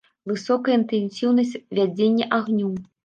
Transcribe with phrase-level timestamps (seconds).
[0.29, 2.71] Высокая інтэнсіўнасць вядзення агню.